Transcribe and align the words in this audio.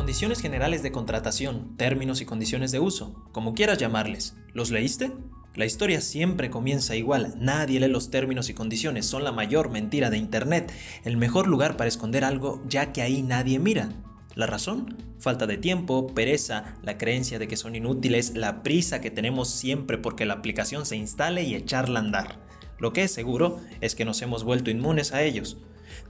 condiciones 0.00 0.40
generales 0.40 0.82
de 0.82 0.92
contratación, 0.92 1.76
términos 1.76 2.22
y 2.22 2.24
condiciones 2.24 2.72
de 2.72 2.80
uso, 2.80 3.22
como 3.32 3.52
quieras 3.52 3.76
llamarles. 3.76 4.34
¿Los 4.54 4.70
leíste? 4.70 5.12
La 5.54 5.66
historia 5.66 6.00
siempre 6.00 6.48
comienza 6.48 6.96
igual, 6.96 7.34
nadie 7.36 7.80
lee 7.80 7.88
los 7.88 8.10
términos 8.10 8.48
y 8.48 8.54
condiciones, 8.54 9.04
son 9.04 9.24
la 9.24 9.30
mayor 9.30 9.68
mentira 9.68 10.08
de 10.08 10.16
Internet, 10.16 10.72
el 11.04 11.18
mejor 11.18 11.48
lugar 11.48 11.76
para 11.76 11.88
esconder 11.88 12.24
algo 12.24 12.62
ya 12.66 12.94
que 12.94 13.02
ahí 13.02 13.20
nadie 13.20 13.58
mira. 13.58 13.90
¿La 14.34 14.46
razón? 14.46 14.96
Falta 15.18 15.46
de 15.46 15.58
tiempo, 15.58 16.06
pereza, 16.14 16.76
la 16.82 16.96
creencia 16.96 17.38
de 17.38 17.46
que 17.46 17.58
son 17.58 17.76
inútiles, 17.76 18.34
la 18.34 18.62
prisa 18.62 19.02
que 19.02 19.10
tenemos 19.10 19.50
siempre 19.50 19.98
porque 19.98 20.24
la 20.24 20.32
aplicación 20.32 20.86
se 20.86 20.96
instale 20.96 21.42
y 21.42 21.54
echarla 21.54 22.00
a 22.00 22.04
andar. 22.04 22.38
Lo 22.78 22.94
que 22.94 23.02
es 23.02 23.12
seguro 23.12 23.60
es 23.82 23.94
que 23.94 24.06
nos 24.06 24.22
hemos 24.22 24.44
vuelto 24.44 24.70
inmunes 24.70 25.12
a 25.12 25.22
ellos. 25.22 25.58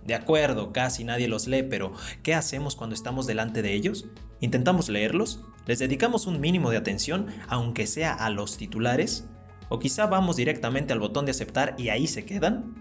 De 0.05 0.15
acuerdo, 0.15 0.73
casi 0.73 1.05
nadie 1.05 1.29
los 1.29 1.47
lee, 1.47 1.63
pero 1.63 1.93
¿qué 2.23 2.35
hacemos 2.35 2.77
cuando 2.77 2.95
estamos 2.95 3.27
delante 3.27 3.63
de 3.63 3.75
ellos? 3.75 4.07
¿Intentamos 4.41 4.89
leerlos? 4.89 5.43
¿Les 5.67 5.79
dedicamos 5.79 6.27
un 6.27 6.41
mínimo 6.41 6.71
de 6.71 6.77
atención, 6.77 7.27
aunque 7.49 7.87
sea 7.87 8.15
a 8.15 8.31
los 8.31 8.57
titulares? 8.57 9.29
¿O 9.69 9.79
quizá 9.79 10.07
vamos 10.07 10.37
directamente 10.37 10.93
al 10.93 11.01
botón 11.01 11.25
de 11.27 11.31
aceptar 11.31 11.75
y 11.79 11.91
ahí 11.91 12.07
se 12.07 12.25
quedan? 12.25 12.75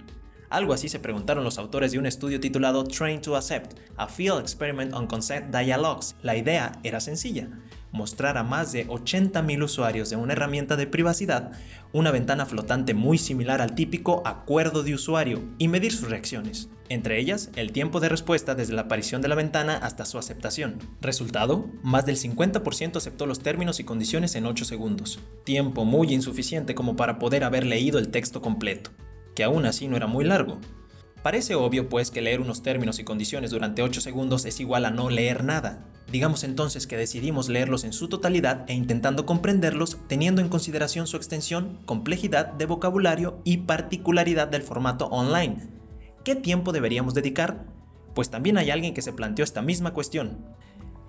Algo 0.50 0.74
así 0.74 0.90
se 0.90 1.00
preguntaron 1.00 1.44
los 1.44 1.60
autores 1.60 1.92
de 1.92 2.00
un 2.00 2.08
estudio 2.08 2.40
titulado 2.40 2.84
Train 2.84 3.22
to 3.22 3.36
Accept, 3.36 3.78
a 3.98 4.08
Field 4.08 4.40
Experiment 4.40 4.94
on 4.94 5.06
Consent 5.06 5.56
Dialogues. 5.56 6.16
La 6.24 6.36
idea 6.36 6.72
era 6.84 7.00
sencilla, 7.00 7.50
mostrar 7.92 8.38
a 8.38 8.44
más 8.44 8.72
de 8.72 8.88
80.000 8.88 9.64
usuarios 9.64 10.10
de 10.10 10.16
una 10.16 10.34
herramienta 10.34 10.76
de 10.76 10.88
privacidad 10.88 11.52
una 11.92 12.12
ventana 12.12 12.46
flotante 12.46 12.94
muy 12.94 13.18
similar 13.18 13.62
al 13.62 13.74
típico 13.74 14.22
acuerdo 14.26 14.84
de 14.84 14.94
usuario 14.94 15.42
y 15.58 15.68
medir 15.68 15.92
sus 15.92 16.10
reacciones, 16.10 16.70
entre 16.88 17.20
ellas 17.20 17.50
el 17.56 17.72
tiempo 17.72 18.00
de 18.00 18.10
respuesta 18.10 18.54
desde 18.54 18.74
la 18.74 18.84
aparición 18.84 19.22
de 19.22 19.28
la 19.28 19.36
ventana 19.36 19.78
hasta 19.78 20.06
su 20.06 20.18
aceptación. 20.18 20.78
Resultado, 21.02 21.68
más 21.82 22.06
del 22.06 22.18
50% 22.18 22.98
aceptó 22.98 23.26
los 23.26 23.40
términos 23.40 23.80
y 23.80 23.84
condiciones 23.84 24.36
en 24.36 24.46
8 24.46 24.66
segundos, 24.66 25.20
tiempo 25.44 25.86
muy 25.86 26.14
insuficiente 26.14 26.76
como 26.76 26.96
para 26.96 27.18
poder 27.18 27.44
haber 27.44 27.66
leído 27.66 27.98
el 27.98 28.10
texto 28.10 28.42
completo 28.42 28.92
que 29.40 29.46
aún 29.46 29.66
así 29.66 29.88
no 29.88 29.96
era 29.96 30.06
muy 30.06 30.26
largo. 30.26 30.58
Parece 31.24 31.56
obvio 31.56 31.88
pues 31.88 32.12
que 32.12 32.22
leer 32.22 32.42
unos 32.42 32.62
términos 32.62 33.00
y 33.00 33.06
condiciones 33.06 33.52
durante 33.52 33.82
8 33.82 34.02
segundos 34.02 34.44
es 34.44 34.60
igual 34.60 34.84
a 34.84 34.92
no 34.92 35.10
leer 35.10 35.46
nada. 35.46 35.86
Digamos 36.12 36.44
entonces 36.44 36.88
que 36.88 36.98
decidimos 36.98 37.48
leerlos 37.48 37.86
en 37.86 37.94
su 37.94 38.10
totalidad 38.10 38.66
e 38.70 38.74
intentando 38.74 39.26
comprenderlos 39.26 39.96
teniendo 40.10 40.42
en 40.42 40.50
consideración 40.50 41.08
su 41.08 41.16
extensión, 41.16 41.80
complejidad 41.86 42.48
de 42.48 42.66
vocabulario 42.66 43.40
y 43.46 43.60
particularidad 43.60 44.50
del 44.50 44.62
formato 44.62 45.06
online. 45.06 45.70
¿Qué 46.26 46.36
tiempo 46.36 46.74
deberíamos 46.74 47.14
dedicar? 47.14 47.66
Pues 48.16 48.30
también 48.30 48.58
hay 48.58 48.72
alguien 48.72 48.94
que 48.94 49.02
se 49.02 49.14
planteó 49.14 49.46
esta 49.46 49.62
misma 49.62 49.94
cuestión. 49.94 50.48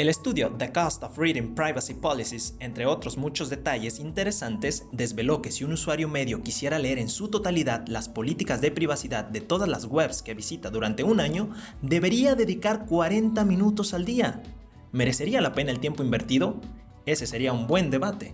El 0.00 0.08
estudio 0.08 0.50
The 0.56 0.72
Cost 0.72 1.02
of 1.02 1.18
Reading 1.18 1.54
Privacy 1.54 1.92
Policies, 1.92 2.54
entre 2.58 2.86
otros 2.86 3.18
muchos 3.18 3.50
detalles 3.50 3.98
interesantes, 3.98 4.86
desveló 4.92 5.42
que 5.42 5.52
si 5.52 5.62
un 5.62 5.72
usuario 5.72 6.08
medio 6.08 6.42
quisiera 6.42 6.78
leer 6.78 6.98
en 6.98 7.10
su 7.10 7.28
totalidad 7.28 7.86
las 7.86 8.08
políticas 8.08 8.62
de 8.62 8.70
privacidad 8.70 9.26
de 9.26 9.42
todas 9.42 9.68
las 9.68 9.84
webs 9.84 10.22
que 10.22 10.32
visita 10.32 10.70
durante 10.70 11.04
un 11.04 11.20
año, 11.20 11.50
debería 11.82 12.34
dedicar 12.34 12.86
40 12.86 13.44
minutos 13.44 13.92
al 13.92 14.06
día. 14.06 14.42
¿Merecería 14.90 15.42
la 15.42 15.52
pena 15.52 15.70
el 15.70 15.80
tiempo 15.80 16.02
invertido? 16.02 16.58
Ese 17.04 17.26
sería 17.26 17.52
un 17.52 17.66
buen 17.66 17.90
debate. 17.90 18.32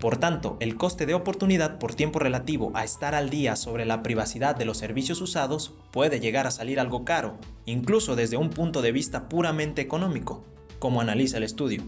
Por 0.00 0.16
tanto, 0.16 0.56
el 0.58 0.74
coste 0.74 1.06
de 1.06 1.14
oportunidad 1.14 1.78
por 1.78 1.94
tiempo 1.94 2.18
relativo 2.18 2.72
a 2.74 2.82
estar 2.82 3.14
al 3.14 3.30
día 3.30 3.54
sobre 3.54 3.86
la 3.86 4.02
privacidad 4.02 4.56
de 4.56 4.64
los 4.64 4.78
servicios 4.78 5.20
usados 5.20 5.74
puede 5.92 6.18
llegar 6.18 6.48
a 6.48 6.50
salir 6.50 6.80
algo 6.80 7.04
caro, 7.04 7.38
incluso 7.66 8.16
desde 8.16 8.36
un 8.36 8.50
punto 8.50 8.82
de 8.82 8.90
vista 8.90 9.28
puramente 9.28 9.80
económico 9.80 10.44
como 10.78 11.00
analiza 11.00 11.36
el 11.36 11.42
estudio. 11.42 11.82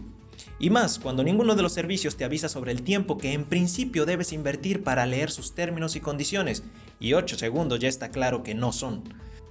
Y 0.59 0.69
más 0.69 0.99
cuando 0.99 1.23
ninguno 1.23 1.55
de 1.55 1.63
los 1.63 1.73
servicios 1.73 2.17
te 2.17 2.23
avisa 2.23 2.49
sobre 2.49 2.71
el 2.71 2.83
tiempo 2.83 3.17
que 3.17 3.33
en 3.33 3.45
principio 3.45 4.05
debes 4.05 4.33
invertir 4.33 4.83
para 4.83 5.05
leer 5.05 5.31
sus 5.31 5.53
términos 5.53 5.95
y 5.95 5.99
condiciones, 5.99 6.63
y 6.99 7.13
8 7.13 7.37
segundos 7.37 7.79
ya 7.79 7.89
está 7.89 8.09
claro 8.09 8.43
que 8.43 8.53
no 8.53 8.71
son. 8.71 9.03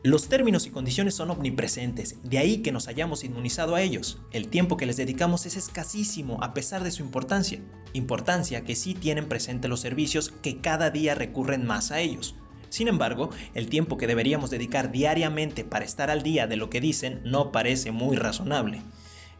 Los 0.02 0.28
términos 0.28 0.66
y 0.66 0.70
condiciones 0.70 1.14
son 1.14 1.30
omnipresentes, 1.30 2.16
de 2.22 2.38
ahí 2.38 2.58
que 2.58 2.72
nos 2.72 2.88
hayamos 2.88 3.22
inmunizado 3.22 3.74
a 3.74 3.82
ellos. 3.82 4.18
El 4.32 4.48
tiempo 4.48 4.78
que 4.78 4.86
les 4.86 4.96
dedicamos 4.96 5.44
es 5.44 5.58
escasísimo 5.58 6.42
a 6.42 6.54
pesar 6.54 6.82
de 6.82 6.90
su 6.90 7.02
importancia, 7.02 7.60
importancia 7.92 8.64
que 8.64 8.76
sí 8.76 8.94
tienen 8.94 9.28
presente 9.28 9.68
los 9.68 9.80
servicios 9.80 10.32
que 10.42 10.62
cada 10.62 10.88
día 10.88 11.14
recurren 11.14 11.66
más 11.66 11.90
a 11.90 12.00
ellos. 12.00 12.34
Sin 12.70 12.88
embargo, 12.88 13.28
el 13.52 13.68
tiempo 13.68 13.98
que 13.98 14.06
deberíamos 14.06 14.48
dedicar 14.48 14.90
diariamente 14.90 15.64
para 15.64 15.84
estar 15.84 16.08
al 16.08 16.22
día 16.22 16.46
de 16.46 16.56
lo 16.56 16.70
que 16.70 16.80
dicen 16.80 17.20
no 17.24 17.52
parece 17.52 17.90
muy 17.90 18.16
razonable. 18.16 18.80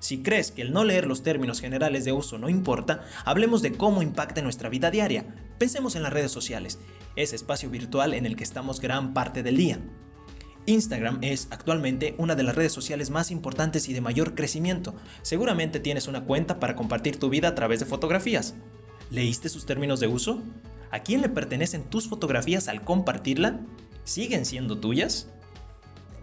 Si 0.01 0.23
crees 0.23 0.51
que 0.51 0.63
el 0.63 0.73
no 0.73 0.83
leer 0.83 1.07
los 1.07 1.23
términos 1.23 1.61
generales 1.61 2.05
de 2.05 2.13
uso 2.13 2.39
no 2.39 2.49
importa, 2.49 3.03
hablemos 3.25 3.63
de 3.63 3.73
cómo 3.73 4.03
impacta 4.03 4.43
nuestra 4.43 4.71
vida 4.71 4.91
diaria. 4.91 5.27
Pensemos 5.59 5.95
en 5.95 6.03
las 6.03 6.13
redes 6.13 6.33
sociales, 6.33 6.79
ese 7.17 7.37
espacio 7.37 7.71
virtual 7.71 8.15
en 8.15 8.25
el 8.25 8.35
que 8.35 8.45
estamos 8.45 8.81
gran 8.81 9.13
parte 9.13 9.43
del 9.43 9.59
día. 9.59 9.79
Instagram 10.67 11.19
es 11.23 11.49
actualmente 11.51 12.15
una 12.19 12.35
de 12.35 12.43
las 12.43 12.55
redes 12.55 12.73
sociales 12.73 13.11
más 13.11 13.31
importantes 13.31 13.89
y 13.89 13.93
de 13.93 14.01
mayor 14.01 14.35
crecimiento. 14.35 14.95
Seguramente 15.23 15.81
tienes 15.81 16.09
una 16.09 16.25
cuenta 16.25 16.59
para 16.61 16.77
compartir 16.77 17.19
tu 17.19 17.29
vida 17.29 17.49
a 17.49 17.55
través 17.55 17.81
de 17.81 17.87
fotografías. 17.87 18.55
¿Leíste 19.11 19.49
sus 19.49 19.67
términos 19.67 20.01
de 20.01 20.07
uso? 20.07 20.43
¿A 20.91 21.01
quién 21.01 21.21
le 21.21 21.29
pertenecen 21.29 21.85
tus 21.85 22.09
fotografías 22.09 22.69
al 22.69 22.83
compartirla? 22.83 23.61
¿Siguen 24.05 24.47
siendo 24.47 24.79
tuyas? 24.79 25.29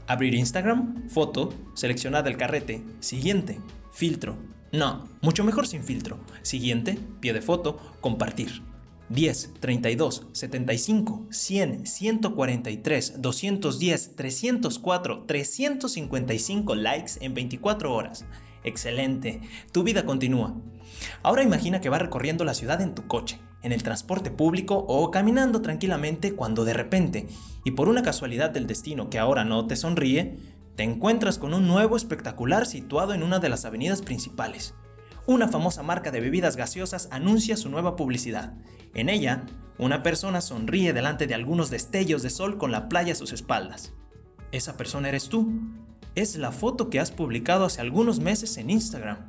Abrir 0.08 0.34
Instagram, 0.36 1.10
foto, 1.10 1.54
seleccionada 1.74 2.30
el 2.30 2.38
carrete, 2.38 2.82
siguiente, 3.02 3.60
filtro. 3.92 4.38
No, 4.72 5.08
mucho 5.22 5.44
mejor 5.44 5.68
sin 5.68 5.84
filtro. 5.84 6.18
Siguiente, 6.44 6.98
pie 7.20 7.34
de 7.34 7.42
foto, 7.42 7.78
compartir. 8.00 8.62
10, 9.10 9.54
32, 9.60 10.28
75, 10.32 11.28
100, 11.30 11.86
143, 11.86 13.22
210, 13.22 14.16
304, 14.16 15.24
355 15.26 16.76
likes 16.76 17.12
en 17.20 17.34
24 17.34 17.94
horas. 17.94 18.26
Excelente, 18.68 19.40
tu 19.72 19.84
vida 19.84 20.06
continúa. 20.06 20.54
Ahora 21.24 21.42
imagina 21.42 21.80
que 21.80 21.88
vas 21.88 22.02
recorriendo 22.02 22.44
la 22.44 22.54
ciudad 22.54 22.82
en 22.82 22.96
tu 22.96 23.08
coche 23.08 23.40
en 23.64 23.72
el 23.72 23.82
transporte 23.82 24.30
público 24.30 24.76
o 24.76 25.10
caminando 25.10 25.62
tranquilamente 25.62 26.36
cuando 26.36 26.66
de 26.66 26.74
repente, 26.74 27.28
y 27.64 27.72
por 27.72 27.90
una 27.90 28.04
casualidad 28.04 28.50
del 28.50 28.68
destino 28.68 29.10
que 29.10 29.20
ahora 29.20 29.46
no 29.46 29.68
te 29.68 29.76
sonríe, 29.76 30.38
te 30.76 30.84
encuentras 30.84 31.38
con 31.38 31.54
un 31.54 31.68
nuevo 31.68 31.98
espectacular 31.98 32.66
situado 32.66 33.14
en 33.14 33.24
una 33.24 33.40
de 33.40 33.50
las 33.50 33.66
avenidas 33.66 34.02
principales. 34.02 34.76
Una 35.26 35.48
famosa 35.48 35.82
marca 35.82 36.12
de 36.12 36.22
bebidas 36.22 36.56
gaseosas 36.56 37.08
anuncia 37.12 37.58
su 37.58 37.70
nueva 37.70 37.96
publicidad. 37.96 38.54
En 38.94 39.10
ella, 39.10 39.46
una 39.78 40.04
persona 40.04 40.42
sonríe 40.42 40.94
delante 40.94 41.26
de 41.26 41.36
algunos 41.36 41.70
destellos 41.70 42.22
de 42.22 42.30
sol 42.30 42.58
con 42.58 42.72
la 42.72 42.90
playa 42.90 43.14
a 43.14 43.16
sus 43.16 43.34
espaldas. 43.34 43.94
Esa 44.52 44.78
persona 44.78 45.10
eres 45.10 45.30
tú. 45.30 45.52
Es 46.18 46.36
la 46.36 46.52
foto 46.52 46.90
que 46.90 47.00
has 47.00 47.12
publicado 47.12 47.64
hace 47.64 47.80
algunos 47.80 48.20
meses 48.20 48.58
en 48.58 48.72
Instagram. 48.72 49.20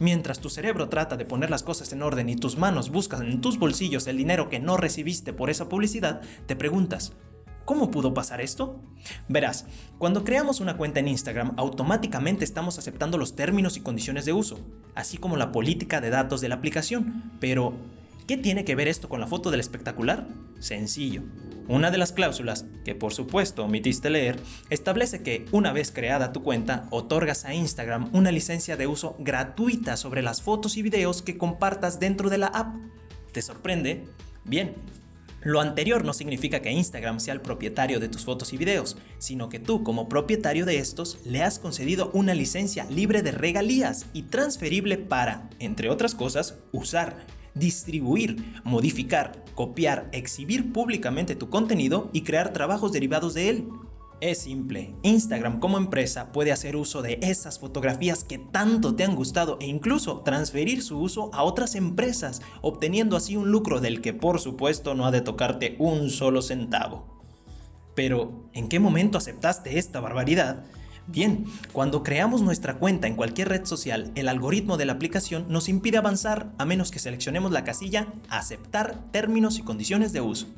Mientras 0.00 0.40
tu 0.40 0.48
cerebro 0.48 0.88
trata 0.88 1.18
de 1.18 1.26
poner 1.26 1.50
las 1.50 1.62
cosas 1.62 1.92
en 1.92 2.00
orden 2.00 2.30
y 2.30 2.36
tus 2.36 2.56
manos 2.56 2.88
buscan 2.88 3.30
en 3.30 3.42
tus 3.42 3.58
bolsillos 3.58 4.06
el 4.06 4.16
dinero 4.16 4.48
que 4.48 4.58
no 4.58 4.78
recibiste 4.78 5.34
por 5.34 5.50
esa 5.50 5.68
publicidad, 5.68 6.22
te 6.46 6.56
preguntas, 6.56 7.12
¿Cómo 7.66 7.90
pudo 7.90 8.14
pasar 8.14 8.40
esto? 8.40 8.80
Verás, 9.28 9.66
cuando 9.98 10.24
creamos 10.24 10.60
una 10.60 10.76
cuenta 10.78 11.00
en 11.00 11.08
Instagram, 11.08 11.52
automáticamente 11.56 12.44
estamos 12.44 12.78
aceptando 12.78 13.18
los 13.18 13.34
términos 13.36 13.76
y 13.76 13.80
condiciones 13.80 14.24
de 14.24 14.32
uso, 14.32 14.60
así 14.94 15.18
como 15.18 15.36
la 15.36 15.50
política 15.50 16.00
de 16.00 16.10
datos 16.10 16.40
de 16.40 16.48
la 16.48 16.54
aplicación. 16.54 17.32
Pero, 17.40 17.74
¿qué 18.28 18.36
tiene 18.36 18.64
que 18.64 18.76
ver 18.76 18.86
esto 18.86 19.08
con 19.08 19.20
la 19.20 19.26
foto 19.26 19.50
del 19.50 19.58
espectacular? 19.58 20.28
Sencillo. 20.60 21.24
Una 21.68 21.90
de 21.90 21.98
las 21.98 22.12
cláusulas, 22.12 22.64
que 22.84 22.94
por 22.94 23.12
supuesto 23.12 23.64
omitiste 23.64 24.08
leer, 24.08 24.38
establece 24.70 25.22
que 25.22 25.46
una 25.50 25.72
vez 25.72 25.90
creada 25.90 26.32
tu 26.32 26.42
cuenta, 26.44 26.86
otorgas 26.90 27.44
a 27.44 27.54
Instagram 27.54 28.08
una 28.12 28.30
licencia 28.30 28.76
de 28.76 28.86
uso 28.86 29.16
gratuita 29.18 29.96
sobre 29.96 30.22
las 30.22 30.42
fotos 30.42 30.76
y 30.76 30.82
videos 30.82 31.22
que 31.22 31.36
compartas 31.36 31.98
dentro 31.98 32.30
de 32.30 32.38
la 32.38 32.46
app. 32.46 32.76
¿Te 33.32 33.42
sorprende? 33.42 34.04
Bien, 34.44 34.76
lo 35.42 35.60
anterior 35.60 36.04
no 36.04 36.12
significa 36.12 36.60
que 36.60 36.70
Instagram 36.70 37.18
sea 37.18 37.34
el 37.34 37.40
propietario 37.40 37.98
de 37.98 38.08
tus 38.08 38.24
fotos 38.24 38.52
y 38.52 38.56
videos, 38.56 38.96
sino 39.18 39.48
que 39.48 39.58
tú 39.58 39.82
como 39.82 40.08
propietario 40.08 40.66
de 40.66 40.78
estos 40.78 41.18
le 41.24 41.42
has 41.42 41.58
concedido 41.58 42.10
una 42.14 42.34
licencia 42.34 42.84
libre 42.90 43.22
de 43.22 43.32
regalías 43.32 44.06
y 44.12 44.22
transferible 44.22 44.98
para, 44.98 45.50
entre 45.58 45.90
otras 45.90 46.14
cosas, 46.14 46.54
usar 46.70 47.16
distribuir, 47.56 48.36
modificar, 48.64 49.32
copiar, 49.56 50.08
exhibir 50.12 50.72
públicamente 50.72 51.34
tu 51.34 51.50
contenido 51.50 52.08
y 52.12 52.20
crear 52.20 52.52
trabajos 52.52 52.92
derivados 52.92 53.34
de 53.34 53.48
él. 53.48 53.68
Es 54.20 54.38
simple, 54.38 54.94
Instagram 55.02 55.58
como 55.58 55.76
empresa 55.76 56.32
puede 56.32 56.52
hacer 56.52 56.76
uso 56.76 57.02
de 57.02 57.18
esas 57.22 57.58
fotografías 57.58 58.22
que 58.22 58.38
tanto 58.38 58.94
te 58.94 59.04
han 59.04 59.16
gustado 59.16 59.58
e 59.60 59.66
incluso 59.66 60.20
transferir 60.20 60.82
su 60.82 60.98
uso 60.98 61.30
a 61.34 61.42
otras 61.42 61.74
empresas, 61.74 62.40
obteniendo 62.62 63.16
así 63.16 63.36
un 63.36 63.50
lucro 63.50 63.80
del 63.80 64.00
que 64.00 64.14
por 64.14 64.40
supuesto 64.40 64.94
no 64.94 65.04
ha 65.04 65.10
de 65.10 65.20
tocarte 65.20 65.74
un 65.78 66.08
solo 66.08 66.40
centavo. 66.40 67.20
Pero, 67.94 68.48
¿en 68.52 68.68
qué 68.68 68.78
momento 68.78 69.18
aceptaste 69.18 69.78
esta 69.78 70.00
barbaridad? 70.00 70.64
Bien, 71.08 71.44
cuando 71.72 72.02
creamos 72.02 72.42
nuestra 72.42 72.78
cuenta 72.78 73.06
en 73.06 73.14
cualquier 73.14 73.48
red 73.48 73.64
social, 73.64 74.10
el 74.16 74.28
algoritmo 74.28 74.76
de 74.76 74.86
la 74.86 74.94
aplicación 74.94 75.46
nos 75.48 75.68
impide 75.68 75.98
avanzar 75.98 76.50
a 76.58 76.64
menos 76.64 76.90
que 76.90 76.98
seleccionemos 76.98 77.52
la 77.52 77.62
casilla 77.62 78.08
Aceptar 78.28 78.98
términos 79.12 79.58
y 79.58 79.62
condiciones 79.62 80.12
de 80.12 80.20
uso. 80.20 80.48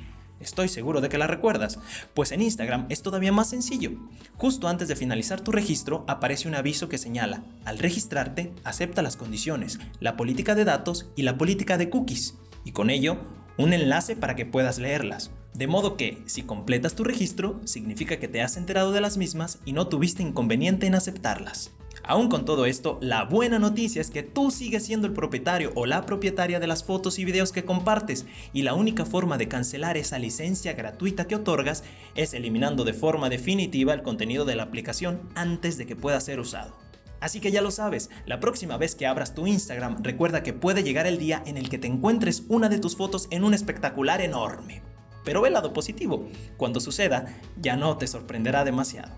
Estoy 0.41 0.69
seguro 0.69 1.03
de 1.03 1.11
que 1.11 1.19
la 1.19 1.27
recuerdas, 1.27 1.79
pues 2.15 2.33
en 2.33 2.41
Instagram 2.41 2.87
es 2.89 3.03
todavía 3.03 3.33
más 3.33 3.51
sencillo. 3.51 3.91
Justo 4.37 4.69
antes 4.69 4.89
de 4.89 4.97
finalizar 4.97 5.43
tu 5.43 5.53
registro 5.53 6.05
aparece 6.09 6.49
un 6.49 6.55
aviso 6.55 6.89
que 6.89 6.97
señala, 6.97 7.43
al 7.67 7.79
registrarte, 7.79 8.55
acepta 8.65 9.03
las 9.03 9.17
condiciones, 9.17 9.79
la 10.01 10.17
política 10.17 10.55
de 10.55 10.65
datos 10.65 11.11
y 11.15 11.23
la 11.23 11.37
política 11.37 11.77
de 11.77 11.91
cookies, 11.91 12.39
y 12.65 12.73
con 12.73 12.89
ello, 12.89 13.19
un 13.59 13.73
enlace 13.73 14.17
para 14.17 14.37
que 14.37 14.47
puedas 14.47 14.79
leerlas. 14.79 15.31
De 15.59 15.67
modo 15.67 15.97
que, 15.97 16.23
si 16.27 16.45
completas 16.45 16.95
tu 16.95 17.03
registro, 17.03 17.61
significa 17.65 18.21
que 18.21 18.29
te 18.29 18.43
has 18.43 18.57
enterado 18.57 18.93
de 18.93 19.01
las 19.01 19.17
mismas 19.17 19.59
y 19.65 19.73
no 19.73 19.89
tuviste 19.89 20.23
inconveniente 20.23 20.87
en 20.87 20.95
aceptarlas. 20.95 21.73
Aún 22.05 22.29
con 22.29 22.45
todo 22.45 22.65
esto, 22.65 22.97
la 23.03 23.25
buena 23.25 23.59
noticia 23.59 24.01
es 24.01 24.11
que 24.11 24.23
tú 24.23 24.53
sigues 24.53 24.85
siendo 24.87 25.09
el 25.09 25.15
propietario 25.15 25.73
o 25.75 25.85
la 25.85 26.07
propietaria 26.07 26.61
de 26.61 26.69
las 26.69 26.85
fotos 26.85 27.19
y 27.19 27.25
videos 27.25 27.51
que 27.51 27.65
compartes 27.65 28.25
y 28.53 28.63
la 28.63 28.75
única 28.75 29.05
forma 29.05 29.37
de 29.37 29.49
cancelar 29.49 29.97
esa 29.97 30.21
licencia 30.21 30.75
gratuita 30.75 31.27
que 31.27 31.35
otorgas 31.35 31.83
es 32.15 32.35
eliminando 32.35 32.85
de 32.85 32.93
forma 32.93 33.29
definitiva 33.29 33.93
el 33.95 34.03
contenido 34.03 34.45
de 34.45 34.55
la 34.55 34.63
aplicación 34.63 35.23
antes 35.35 35.77
de 35.77 35.87
que 35.87 35.97
pueda 35.97 36.21
ser 36.21 36.39
usado. 36.39 36.77
Así 37.19 37.41
que 37.41 37.51
ya 37.51 37.63
lo 37.63 37.73
sabes, 37.73 38.11
la 38.27 38.39
próxima 38.39 38.77
vez 38.77 38.95
que 38.95 39.09
abras 39.09 39.35
tu 39.35 39.49
Instagram 39.49 40.05
recuerda 40.05 40.45
que 40.45 40.53
puede 40.53 40.85
llegar 40.85 41.09
el 41.09 41.19
día 41.19 41.43
en 41.47 41.57
el 41.57 41.69
que 41.69 41.79
te 41.79 41.89
encuentres 41.89 42.45
una 42.47 42.69
de 42.69 42.79
tus 42.79 42.97
fotos 42.97 43.27
en 43.33 43.43
un 43.43 43.55
espectacular 43.55 44.21
enorme. 44.21 44.83
Pero 45.25 45.41
ve 45.43 45.49
el 45.49 45.55
lado 45.55 45.73
positivo, 45.73 46.29
cuando 46.57 46.81
suceda 46.81 47.37
ya 47.61 47.77
no 47.77 47.97
te 47.97 48.07
sorprenderá 48.07 48.65
demasiado. 48.65 49.13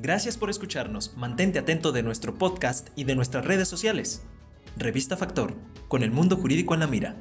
Gracias 0.00 0.36
por 0.36 0.48
escucharnos, 0.48 1.16
mantente 1.16 1.58
atento 1.58 1.92
de 1.92 2.02
nuestro 2.02 2.34
podcast 2.34 2.88
y 2.94 3.04
de 3.04 3.16
nuestras 3.16 3.44
redes 3.44 3.68
sociales. 3.68 4.22
Revista 4.76 5.16
Factor, 5.16 5.54
con 5.88 6.02
el 6.02 6.12
mundo 6.12 6.36
jurídico 6.36 6.74
en 6.74 6.80
la 6.80 6.86
mira. 6.86 7.16